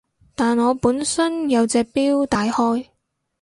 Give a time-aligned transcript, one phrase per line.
[0.33, 2.87] 但我本身有隻錶戴開